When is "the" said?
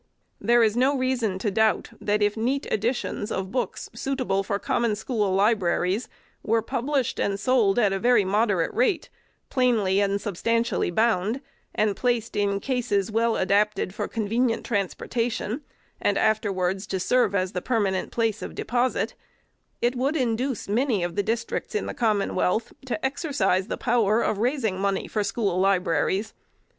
17.51-17.61, 21.15-21.21, 21.85-21.93, 23.67-23.77